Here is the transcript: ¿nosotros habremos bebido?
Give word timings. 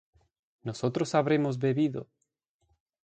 ¿nosotros 0.63 1.13
habremos 1.13 1.59
bebido? 1.59 2.09